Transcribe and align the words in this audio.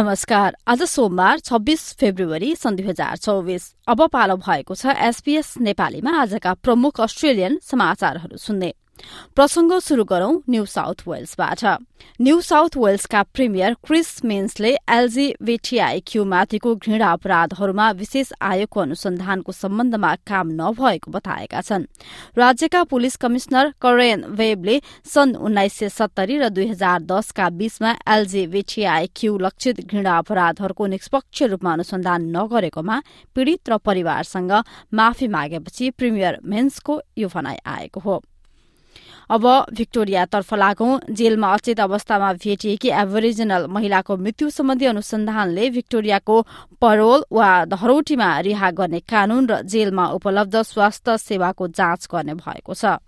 नमस्कार। 0.00 0.56
आज 0.66 0.82
सोमबार 0.82 1.38
छब्बीस 1.38 1.80
फेब्रुअरी 2.00 2.54
सन् 2.56 2.76
दुई 2.76 2.86
हजार 2.86 3.16
चौबिस। 3.16 3.62
अब 3.88 4.06
पालो 4.08 4.36
भएको 4.36 4.74
छ 4.74 4.96
एसपीएस 4.96 5.54
नेपालीमा 5.60 6.12
आजका 6.20 6.54
प्रमुख 6.54 7.00
अस्ट्रेलियन 7.00 7.58
समाचारहरू 7.62 8.36
सुन्ने। 8.36 8.72
प्रसंग 9.36 9.78
शुरू 9.80 10.04
गरौं 10.04 10.32
न्यू 10.50 10.64
साउथ 10.66 11.08
वेल्सबाट। 11.08 11.64
न्यू 12.20 12.40
साउथ 12.40 12.76
वेल्सका 12.76 13.22
प्रिमियर 13.34 13.74
क्रिस 13.86 14.24
मिन्सले 14.24 14.70
एलजीबीटीआई 14.90 16.00
माथिको 16.26 16.74
घृणा 16.76 17.10
अपराधहरूमा 17.12 17.90
विशेष 17.92 18.32
आयोगको 18.42 18.80
अनुसन्धानको 18.80 19.52
सम्बन्धमा 19.52 20.14
काम 20.26 20.48
नभएको 20.60 21.10
बताएका 21.10 21.60
छन्। 21.60 21.84
राज्यका 22.38 22.82
पुलिस 22.84 23.16
कमिश्नर 23.16 23.72
करेन 23.82 24.24
वेबले 24.32 24.80
सन् 25.04 25.36
उन्नाइस 25.36 25.74
सय 25.74 25.88
सत्तरी 25.90 26.38
र 26.38 26.48
दुई 26.48 26.66
हजार 26.68 27.02
दसका 27.02 27.48
बीचमा 27.50 27.94
एलजीबीटीआई 28.08 29.06
लक्षित 29.40 29.80
घृणा 29.86 30.16
अपराधहरूको 30.18 30.86
निष्पक्ष 30.86 31.42
रूपमा 31.42 31.72
अनुसन्धान 31.72 32.20
नगरेकोमा 32.36 33.00
पीड़ित 33.36 33.68
र 33.68 33.76
परिवारसँग 33.84 34.52
माफी 34.94 35.28
मागेपछि 35.28 35.90
प्रिमियर 35.90 36.38
मेन्सको 36.44 37.00
यो 37.18 37.28
भनाई 37.28 37.56
आएको 37.66 38.00
हो। 38.00 38.22
अब 39.30 39.44
भिक्टोरियातर्फ 39.74 40.54
लागौं। 40.54 40.98
जेलमा 41.12 41.52
अचेत 41.54 41.80
अवस्थामा 41.80 42.32
भेटिएकी 42.34 42.88
एभरिजिनल 43.00 43.66
महिलाको 43.70 44.16
मृत्यु 44.16 44.50
सम्बन्धी 44.50 44.86
अनुसन्धानले 44.86 45.68
भिक्टोरियाको 45.70 46.40
परोल 46.82 47.24
वा 47.32 47.50
धरौटीमा 47.66 48.30
रिहा 48.40 48.70
गर्ने 48.72 49.00
कानून 49.06 49.46
र 49.50 49.60
जेलमा 49.64 50.06
उपलब्ध 50.18 50.62
स्वास्थ्य 50.64 51.16
सेवाको 51.20 51.68
जाँच 51.70 52.08
गर्ने 52.12 52.34
भएको 52.36 52.74
छ। 52.74 52.98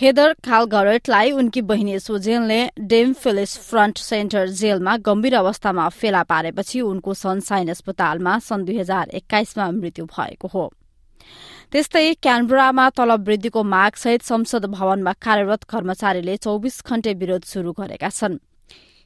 हेदर 0.00 0.32
खालगरेटलाई 0.44 1.30
उनकी 1.32 1.60
बहिनी 1.62 1.98
सुजेनले 2.00 2.60
डेम 2.88 3.12
फिलिस 3.12 3.56
फ्रन्ट 3.68 3.98
सेन्टर 4.00 4.48
जेलमा 4.56 4.96
गम्भीर 5.06 5.34
अवस्थामा 5.36 5.88
फेला 5.90 6.22
पारेपछि 6.24 6.80
उनको 6.80 7.14
सनसाइन 7.14 7.68
अस्पतालमा 7.70 8.38
सन् 8.40 8.64
दुई 8.64 8.78
हजार 8.78 9.08
एक्काइसमा 9.14 9.70
मृत्यु 9.70 10.04
भएको 10.06 10.48
हो। 10.48 10.70
त्यस्तै 11.72 12.14
क्यानबरामा 12.18 12.84
तलब 12.98 13.28
वृद्धिको 13.28 13.62
मागसहित 13.62 14.22
संसद 14.26 14.64
भवनमा 14.70 15.12
कार्यरत 15.22 15.62
कर्मचारीले 15.70 16.34
चौविस 16.36 16.76
घण्टे 16.82 17.12
विरोध 17.14 17.44
शुरू 17.46 17.72
गरेका 17.72 18.08
छन्। 18.10 18.34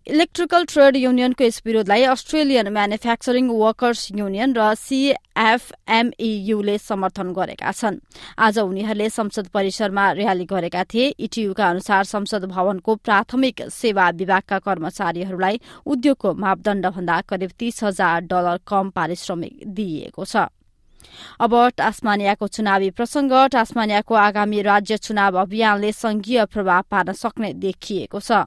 इलेक्ट्रिकल 0.06 0.64
ट्रेड 0.72 0.96
युनियनको 0.96 1.44
यस 1.44 1.60
विरोधलाई 1.66 2.02
अस्ट्रेलियन 2.08 2.68
म्यानुफ्याक्चरिङ 2.72 3.46
वर्कर्स 3.52 4.00
युनियन 4.16 4.56
र 4.56 4.72
सीएफएमईयूले 4.80 6.78
समर्थन 6.80 7.28
गरेका 7.36 7.70
छन्। 7.70 8.00
आज 8.40 8.58
उनीहरूले 8.58 9.08
संसद 9.10 9.46
परिसरमा 9.52 10.04
र्याली 10.16 10.44
गरेका 10.48 10.84
थिए। 10.88 11.12
इटियूका 11.20 11.68
अनुसार 11.68 12.04
संसद 12.06 12.44
भवनको 12.48 12.94
प्राथमिक 13.04 13.68
सेवा 13.68 14.08
विभागका 14.16 14.58
कर्मचारीहरूलाई 14.64 15.60
उद्योगको 15.84 16.34
मापदण्डभन्दा 16.34 17.20
करिब 17.28 17.50
तीस 17.60 17.84
हजार 17.84 18.20
डलर 18.24 18.60
कम 18.64 18.90
पारिश्रमिक 18.96 19.52
दिइएको 19.68 20.24
छ। 20.24 20.48
अब 21.40 21.52
टास्मानियाको 21.76 22.46
चुनावी 22.46 22.90
प्रसंग 22.90 23.32
टास्मानियाको 23.52 24.14
आगामी 24.14 24.62
राज्य 24.62 24.96
चुनाव 24.98 25.40
अभियानले 25.40 25.92
संघीय 25.94 26.44
प्रभाव 26.44 26.82
पार्न 26.90 27.12
सक्ने 27.14 27.52
देखिएको 27.54 28.20
छ। 28.20 28.44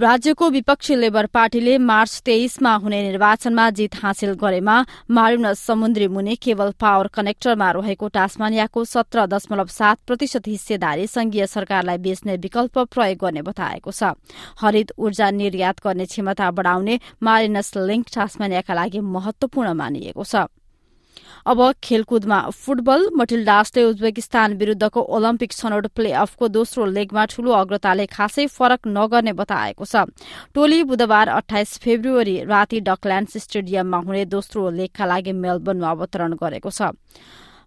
राज्यको 0.00 0.48
विपक्षी 0.50 0.94
लेबर 0.94 1.26
पार्टीले 1.26 1.76
मार्च 1.78 2.20
तेइसमा 2.24 2.74
हुने 2.74 3.00
निर्वाचनमा 3.02 3.68
जीत 3.70 3.94
हासिल 4.02 4.32
गरेमा 4.34 4.76
मारिन 5.10 5.52
समुद्री 5.54 6.08
मुनि 6.08 6.34
केवल 6.36 6.70
पावर 6.80 7.06
कनेक्टरमा 7.08 7.70
रहेको 7.72 8.08
टास्मानियाको 8.08 8.84
सत्र 8.84 9.26
दशमलव 9.26 9.66
सात 9.66 9.98
प्रतिशत 10.06 10.46
हिस्सेदारी 10.48 11.06
संघीय 11.06 11.46
सरकारलाई 11.46 11.98
बेच्ने 11.98 12.36
विकल्प 12.36 12.78
प्रयोग 12.94 13.18
गर्ने 13.18 13.42
बताएको 13.42 13.90
छ। 13.90 14.14
हरित 14.60 14.92
ऊर्जा 14.98 15.30
निर्यात 15.32 15.82
गर्ने 15.84 16.06
क्षमता 16.06 16.50
बढ़ाउने 16.50 16.98
मारिनस 17.22 17.72
लिंक 17.76 18.06
टास्मानियाका 18.14 18.74
लागि 18.74 19.00
महत्वपूर्ण 19.00 19.72
मानिएको 19.74 20.24
छ। 20.24 20.46
अब 21.46 21.60
खेलकुदमा 21.84 22.38
फुटबल 22.56 23.08
मटिल्डासले 23.16 23.82
उज्बेकिस्तान 23.84 24.52
विरूद्धको 24.56 25.00
ओलम्पिक 25.16 25.52
छनौट 25.52 25.86
प्ले 25.92 26.12
अफको 26.14 26.48
दोस्रो 26.48 26.84
लेगमा 26.88 27.24
ठूलो 27.26 27.50
अग्रताले 27.52 28.06
खासै 28.08 28.46
फरक 28.48 28.88
नगर्ने 28.88 29.32
बताएको 29.34 29.84
छ। 29.84 30.08
टोली 30.54 30.82
बुधबार 30.84 31.28
अठाइस 31.30 31.78
फेब्रुअरी 31.78 32.36
राति 32.44 32.80
डकल्याण्ड 32.80 33.28
स्टेडियममा 33.38 33.98
हुने 33.98 34.24
दोस्रो 34.26 34.70
लेगका 34.72 35.04
लागि 35.04 35.32
मेलबर्नमा 35.34 35.90
अवतरण 35.90 36.32
गरेको 36.40 36.70
छ। 36.70 36.96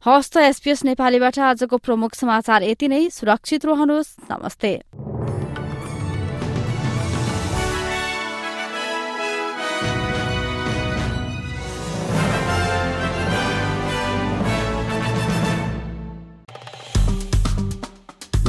हस्त 0.03 0.37
एसपीएस 0.37 0.83
नेपालीबाट 0.85 1.39
आजको 1.39 1.77
प्रमुख 1.77 2.15
समाचार 2.15 2.63
यति 2.63 2.87
नै। 2.87 3.09
सुरक्षित 3.09 3.65
रहनुहोस्। 3.65 4.15
नमस्ते। 4.31 4.73